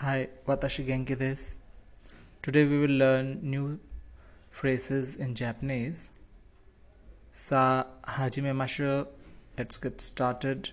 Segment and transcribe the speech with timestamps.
[0.00, 1.56] Hi, watashi genki desu.
[2.40, 3.80] Today we will learn new
[4.48, 6.12] phrases in Japanese.
[7.32, 9.08] Sa hajimemashou.
[9.56, 10.70] Let's get started.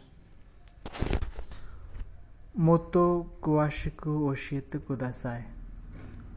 [2.55, 5.43] Motto kuwashiku oshiete kudasai.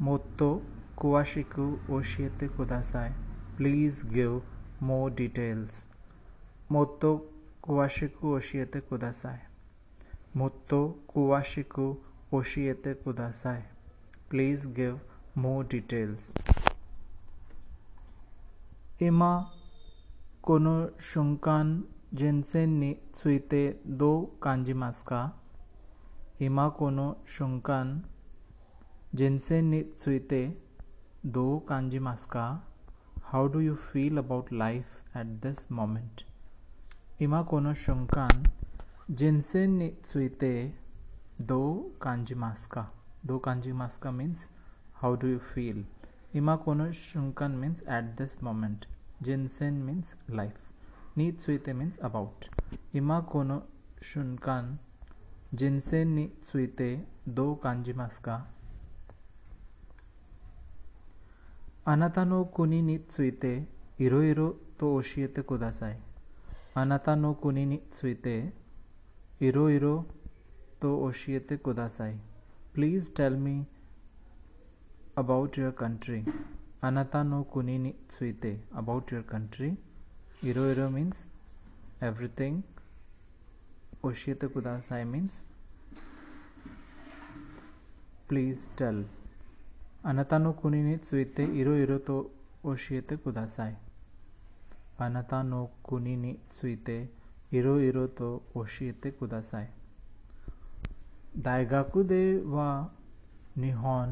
[0.00, 0.62] Motto
[0.96, 3.12] kuwashiku oshiete kudasai.
[3.56, 4.40] Please give
[4.80, 5.86] more details.
[6.70, 7.22] Motto
[7.62, 9.38] kuwashiku oshiete kudasai.
[10.34, 11.96] Motto kuwashiku
[12.30, 13.64] moment?
[18.98, 19.50] Ima
[20.42, 21.82] kono shunkan
[22.12, 25.30] jinsen ni tsuite do kanjimasu ka?
[31.24, 32.60] Do kanjimasu ka means
[33.32, 34.18] how do you feel?
[34.18, 34.84] Ima kono shunkan means
[35.14, 36.24] at this moment.
[39.14, 39.78] Jinsen means life.
[39.78, 40.58] Ni tsuite means about.
[40.58, 40.87] Ima kono shunkan jinsen
[41.40, 41.62] दो
[42.02, 42.84] कांजी मास्का
[43.26, 44.48] दो कांजी मास्का means
[44.94, 45.82] how do you feel
[46.34, 48.86] इमा कोनो शुंकन means at this moment
[49.22, 52.44] जिनसेन means life नीत स्वीते मीन्स अबाउट
[52.94, 53.60] इमा कोनो
[54.02, 54.76] शुनकन
[55.54, 56.90] जिनसेन नी स्वीते
[57.28, 58.36] दो कांजी मास्का
[61.86, 63.56] अनाथा नो कुनी नीत सुइते
[64.00, 64.50] इरो इरो
[64.80, 65.94] तो ओशियते कुदासाई
[66.76, 68.36] अनाथा नो कुनी नी स्वीते
[69.42, 69.96] इरो इरो
[70.82, 72.12] तो ओशियत कुदासाई।
[72.74, 73.56] Please tell me
[75.18, 76.20] about your country
[76.84, 79.70] अनाता नो कुनी नि स्वीते। अबाउट योर कंट्री
[80.44, 81.24] इरो इरो मीन्स
[82.02, 82.62] एवरीथिंग
[84.04, 85.40] ओशियत कुदासाई मीन्स
[88.28, 89.04] प्लीज़ टेल
[90.04, 92.16] अनाता नो कुनी नि स्वीते। इरो इरो तो
[92.64, 93.74] ओशियत कुदासाई।
[95.00, 96.98] अनाता नो कुनी नि स्वीते।
[97.52, 99.66] इरो इरो तो ओशियत कुदासाई।
[101.37, 102.91] 大学では
[103.55, 104.11] 日本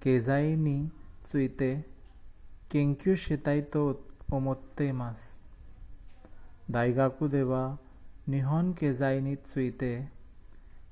[0.00, 0.90] 経済に
[1.24, 1.84] ついて
[2.68, 4.00] 研究したいと
[4.30, 5.40] 思っています。
[6.70, 7.78] 大学では
[8.28, 10.08] 日本経済について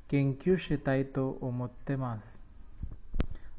[0.09, 2.41] 研究したいと思っています。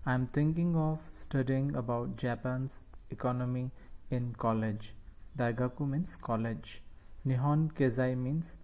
[0.03, 3.69] I am thinking of studying about Japan's economy
[4.09, 4.93] in college.
[5.37, 6.81] Daigaku means college.
[7.25, 8.57] Nihon Kezai means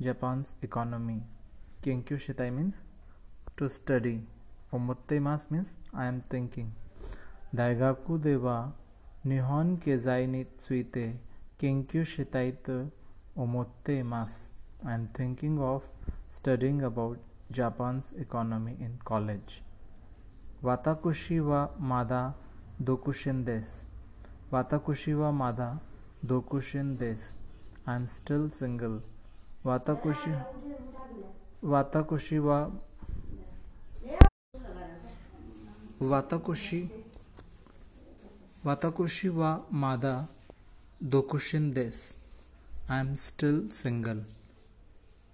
[0.00, 1.22] Japan's economy.
[1.85, 2.77] Kenkyu Shitai means
[3.57, 4.19] to study.
[4.73, 6.71] Omotteimasu means I am thinking.
[7.55, 8.33] Daigaku de
[9.25, 11.19] Nihon Kezai ni tsuite
[11.59, 12.89] Kenkyu Shitai to
[13.37, 14.49] omotteimasu.
[14.83, 15.83] I am thinking of
[16.27, 17.19] studying about
[17.51, 19.61] Japan's economy in college.
[20.63, 22.33] Watakushi wa mada
[22.83, 23.85] dokushin desu.
[24.51, 25.79] Watakushi wa mada
[26.25, 27.35] dokushin desu.
[27.85, 29.01] I am still single.
[29.63, 30.33] Watakushi
[31.65, 32.55] वाताकोशी व
[36.01, 36.81] वाताकोशी
[38.65, 39.41] वाताकोशी व
[39.73, 40.13] मादा
[41.03, 41.97] दो question देस।
[42.89, 44.23] I am still single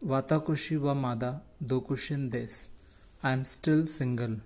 [0.03, 1.31] वाताकोशी व मादा
[1.63, 2.55] दो question देस।
[3.23, 4.39] आई एम स्टिल सिंगल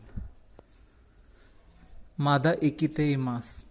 [2.19, 3.63] मादा एकीते इमास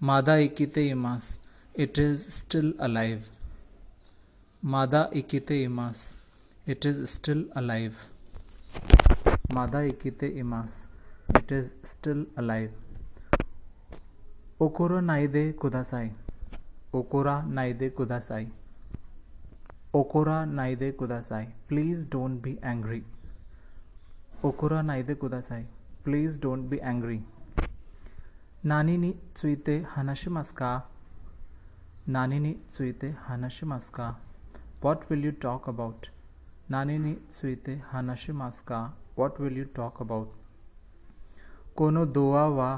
[0.00, 1.38] मादा एकीते इमास
[1.78, 3.24] इट इज़ स्टिल अलाइव
[4.64, 5.98] मादा एकीते इमास
[6.66, 7.96] It is still alive.
[9.52, 10.86] Mada ikite imasu.
[11.38, 12.70] It is still alive.
[14.58, 16.10] Okoro naide kudasai.
[16.92, 18.48] Okora naide kudasai.
[19.92, 21.48] Okora naide kudasai.
[21.68, 23.04] Please don't be angry.
[24.42, 25.66] Okora naide kudasai.
[26.02, 27.20] Please don't be angry.
[28.62, 30.72] Nani ni tsuite hanashimasu ka?
[32.06, 34.14] Nani ni tsuite hanashimasu ka?
[34.80, 36.08] What will you talk about?
[36.70, 38.78] नानी ने स्वीते हनश मास्का
[39.18, 40.32] what will you talk about
[41.76, 42.68] कोनो दोआ वा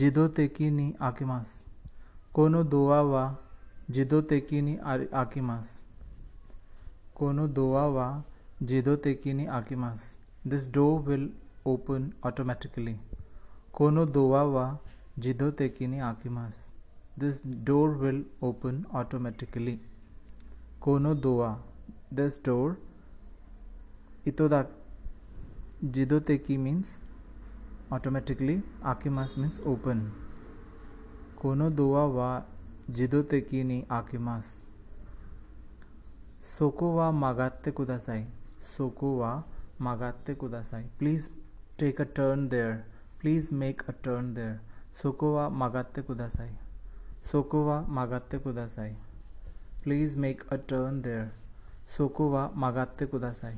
[0.00, 1.54] जिदो तेकी नी आकिमास
[2.34, 3.24] कोनो दोआ वा
[3.98, 4.76] जिदो तेकी नी
[5.22, 5.72] आकिमास
[7.16, 8.06] कोनो दोआ वा
[8.72, 10.06] जिदो तेकी नी आकिमास
[10.46, 11.28] this door will
[11.74, 12.98] open automatically
[13.80, 14.70] कोनो दोआ वा
[15.26, 16.64] जिदो तेकी नी आकिमास
[17.18, 19.80] this door will open automatically
[20.82, 21.54] कोनो दोआ
[22.10, 22.76] This door.
[24.26, 24.66] Itoda
[25.82, 26.98] jidoteki means
[27.90, 28.62] automatically.
[28.82, 30.10] Akimasu means open.
[31.36, 32.44] Kono doa wa
[32.88, 34.64] jidoteki ni akimasu.
[36.40, 38.26] Soko wa magatte kudasai.
[38.58, 39.42] Soko wa
[39.80, 40.84] magatte kudasai.
[40.98, 41.30] Please
[41.78, 42.84] take a turn there.
[43.18, 44.60] Please make a turn there.
[44.92, 46.50] Soko wa magatte kudasai.
[47.20, 48.94] Soko wa magatte kudasai.
[49.82, 51.32] Please make a turn there.
[51.92, 53.56] सोकोवा मागाते कुदासाई।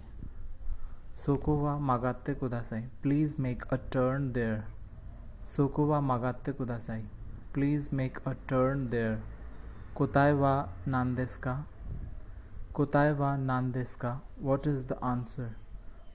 [1.17, 4.64] सोकोवा मागाते कुदासाई। Please make a turn there
[5.56, 7.02] सोकोवा मागाते कुदासाई।
[7.55, 9.23] Please make a turn there
[9.96, 10.52] कोताय वा
[10.88, 11.55] नानदेस्का
[12.75, 15.50] कोताय वा नानदेस्का व्हाट इज़ द आंसर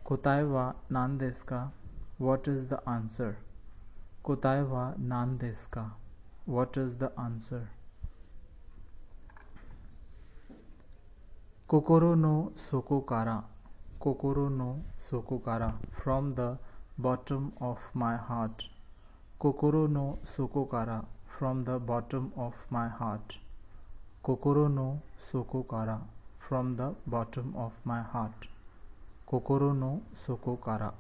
[0.06, 1.64] कोताय वा नानदेस्का
[2.22, 3.36] व्हाट इज़ द आंसर
[4.24, 5.92] कोताय वा नानदेस्का
[6.50, 7.68] what is the answer
[11.72, 13.42] Kokoro no Sokokara,
[13.98, 16.58] Kokoro no Sokokara, from the
[16.98, 18.68] bottom of my heart.
[19.40, 23.38] Kokoro no Sokokara, from the bottom of my heart.
[24.22, 25.02] Kokoro no
[25.32, 26.02] Sokokara,
[26.40, 28.50] from the bottom of my heart.
[29.26, 30.92] Kokoro no Sokokara.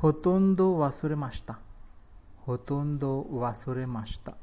[0.00, 1.56] Hotondo wasuremashita.
[2.46, 4.34] Hotondo wasuremashita.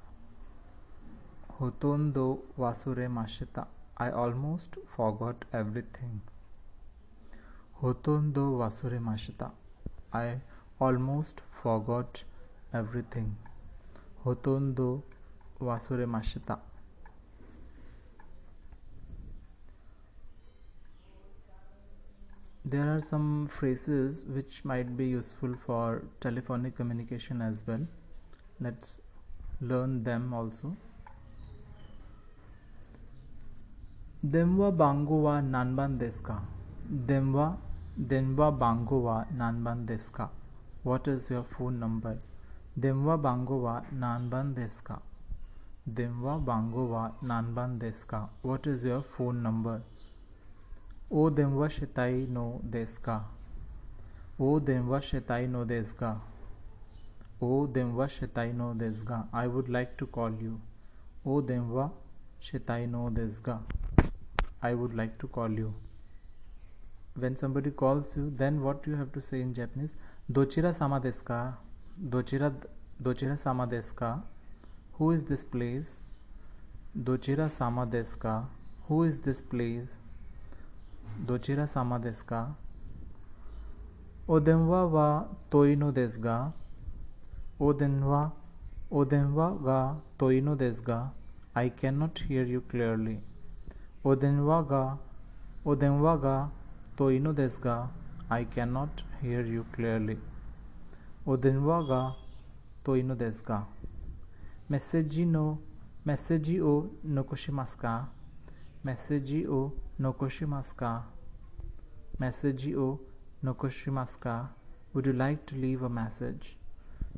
[1.61, 3.67] Hotondo wasuremashita.
[4.03, 6.21] I almost forgot everything.
[7.81, 9.51] Hotondo wasure mashita.
[10.11, 10.41] I
[10.79, 12.23] almost forgot
[12.73, 13.35] everything.
[14.25, 15.03] Hotondo
[15.59, 16.59] wasure mashita.
[22.65, 27.87] There are some phrases which might be useful for telephonic communication as well.
[28.59, 29.01] Let's
[29.61, 30.75] learn them also.
[34.31, 36.35] देमवा बांगुवा नानबान देस्का
[37.07, 37.47] देमवा
[38.09, 40.29] देनवा बांगुवा नानबान देस्का
[40.85, 42.19] what is your phone number
[42.85, 44.99] देमवा बांगुवा नानबान देस्का
[45.97, 49.83] देमवा बांगुवा नानबान देस्का what is your phone number
[51.11, 52.47] ओ देमवा शेताई नो
[52.77, 53.19] देस्का
[54.41, 56.17] ओ देमवा शेताई नो देस्का
[57.43, 60.57] ओ देमवा शेताई नो देस्गा I would like to call you
[61.27, 61.91] ओ देमवा
[62.41, 63.63] शेताई नो देस्गा
[64.67, 65.73] I would like to call you.
[67.15, 69.95] When somebody calls you, then what you have to say in Japanese?
[70.31, 71.39] Dochira sama desu ka?
[72.13, 72.51] Dochira,
[73.01, 74.11] dochira sama desu ka?
[74.93, 75.99] Who is this place?
[77.09, 78.45] Dochira sama desu ka?
[78.87, 79.97] Who is this place?
[81.25, 82.41] Dochira sama desu ka?
[84.27, 86.37] Odenwa wa toino desu ga?
[87.59, 88.31] Odenwa,
[88.91, 91.11] odenwa ga toino desu ga?
[91.53, 93.19] I cannot hear you clearly.
[94.05, 94.83] ओदेनवागा
[95.67, 96.35] ओदेनवागा
[96.97, 97.75] तो इनो देसगा
[98.31, 100.17] I cannot hear you clearly
[101.27, 102.01] ओदेनवागा
[102.85, 103.59] तो इनो देसगा
[104.71, 105.45] मैसेजी नो
[106.07, 106.73] मैसेजी ओ
[107.15, 107.93] नोकोशी मास्का
[108.85, 109.61] मैसेजी ओ
[110.01, 110.91] नोकोशी मास्का
[112.21, 112.91] मैसेजी ओ
[113.43, 114.37] नोकोशी मास्का
[114.95, 116.55] would you like to leave a message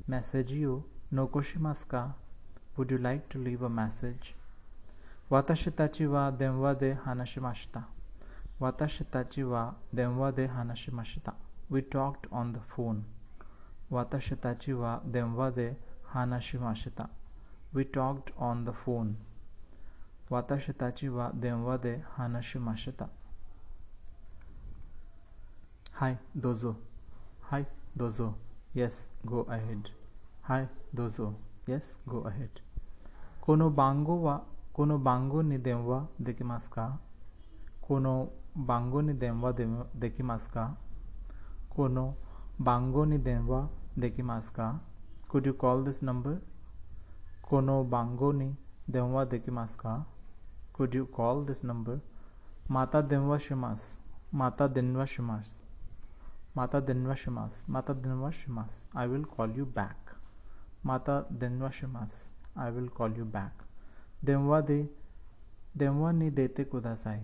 [0.10, 0.80] मैसेजी ओ
[1.14, 2.08] नोकोशी मास्का
[2.78, 4.34] would you like to leave a message
[5.30, 7.88] 私たちは電話で話しました。
[8.60, 11.34] 私たちは電話で話しました。
[11.70, 13.02] We talked on the phone.
[13.90, 17.10] 私たちは電話で話しました。
[17.74, 19.16] We talked on the phone.
[20.30, 23.10] 私たちは電話で話しました。
[25.92, 26.76] はい、どうぞ。
[27.42, 27.68] はい、
[27.98, 28.36] どうぞ。
[28.76, 29.92] Yes, go ahead.
[30.42, 31.34] はい、どうぞ。
[31.68, 32.50] Yes, go ahead.
[33.42, 34.44] この番号は、
[34.76, 36.86] কোনো বাঙ্গনি দেওয়া দেখি মাসকা
[37.82, 38.14] কোনো
[38.70, 39.50] বাঙ্গনি দেওয়া
[40.02, 40.64] দেখি মাসকা
[41.76, 42.04] কোনো
[42.68, 43.60] বাঙ্গনি দেওয়া
[44.02, 44.68] দেখি মাসকা
[45.30, 46.36] could you call this number
[47.44, 48.50] কোনো বাঙ্গনি
[48.94, 49.94] দেওয়া দেখি মাসকা
[50.76, 51.98] could you call this number
[52.76, 53.82] মাতা দেওয়া শিমাস
[54.34, 55.48] মাতা দেনওয়া শিমাস
[56.58, 60.00] মাতা দেনওয়া শিমাস মাতা দেনওয়া শিমাস I will call you back
[60.88, 62.14] মাতা দেনওয়া শিমাস
[62.62, 63.56] I will call you back
[64.26, 64.82] देमवादे
[65.78, 67.20] देमवानी देते कुदासाई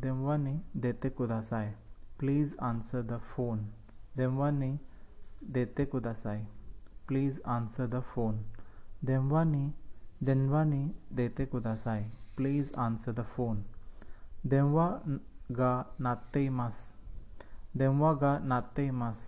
[0.00, 1.70] देमवानी देते कुदासाई
[2.18, 3.66] प्लीज़ आंसर द फ़ोन
[4.16, 4.78] देमवानी
[5.52, 6.44] देते कुदासाई
[7.08, 8.44] प्लीज़ आंसर द फ़ोन
[9.04, 9.64] देमवानी
[10.22, 12.04] देनवानी देते कुदासाई
[12.36, 13.64] प्लीज़ आंसर द फ़ोन
[14.46, 14.86] देमवा
[15.52, 16.78] गा नाते मास
[17.76, 19.20] देमवा गा नाते मास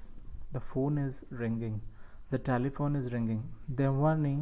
[0.53, 1.79] the phone is ringing
[2.33, 3.43] the telephone is ringing
[3.77, 4.37] देमवानी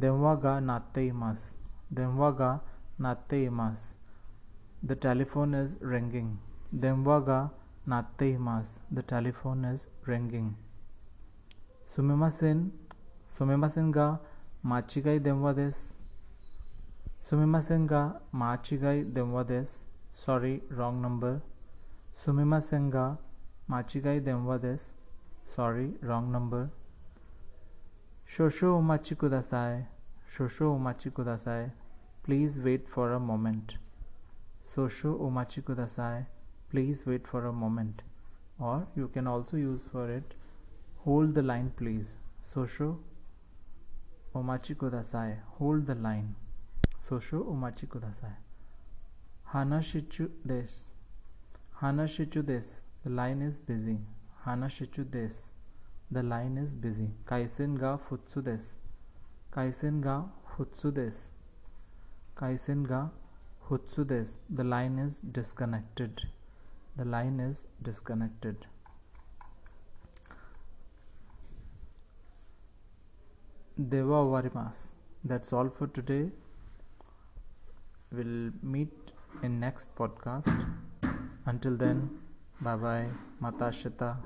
[0.00, 1.52] देमवा गा नाते मास
[1.94, 2.60] Demwaga
[3.00, 3.94] natteimas.
[4.82, 6.38] The telephone is ringing.
[6.76, 7.50] Demwaga
[7.88, 8.80] natteimas.
[8.90, 10.56] The telephone is ringing.
[11.94, 12.70] Sumimasen.
[13.28, 14.18] Sumimasen ga
[14.64, 15.92] machigai demwades.
[17.22, 19.84] Sumimasen ga machigai demwades.
[20.10, 21.40] Sorry, wrong number.
[22.12, 23.16] Sumimasen ga
[23.70, 24.94] machigai demwades.
[25.42, 26.70] Sorry, wrong number.
[28.26, 29.86] Shosho machi kudasai.
[30.28, 31.70] Shosho machi kudasai.
[32.24, 33.76] Please wait for a moment.
[34.74, 36.26] Sosho omachi kudasai.
[36.70, 38.02] Please wait for a moment.
[38.58, 40.34] Or you can also use for it
[41.04, 42.16] hold the line please.
[42.50, 42.96] Sosho
[44.34, 45.36] omachi kudasai.
[45.58, 46.34] Hold the line.
[47.08, 48.32] Sosho omachi kudasai.
[49.52, 50.92] Hanashichu desu.
[51.82, 52.80] Hanashichu desu.
[53.04, 53.98] The line is busy.
[54.46, 55.50] Hanashichu desu.
[56.10, 57.10] The line is busy.
[57.26, 58.76] Kaisen ga futsu desu.
[59.52, 60.22] Kaisen ga
[60.56, 61.33] futsu desu
[62.40, 63.00] kaisen ga
[63.66, 66.22] futsu des the line is disconnected.
[66.96, 68.66] The line is disconnected.
[73.92, 74.88] Deva varimas.
[75.24, 76.30] That's all for today.
[78.12, 79.12] We'll meet
[79.42, 80.52] in next podcast.
[81.46, 82.08] Until then
[82.60, 83.08] bye bye
[83.42, 84.16] matashita